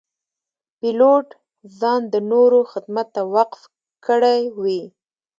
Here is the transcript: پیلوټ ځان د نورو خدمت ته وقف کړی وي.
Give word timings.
پیلوټ 0.79 1.27
ځان 1.79 2.01
د 2.13 2.15
نورو 2.31 2.59
خدمت 2.71 3.07
ته 3.15 3.21
وقف 3.35 3.61
کړی 4.07 4.39
وي. 4.59 4.81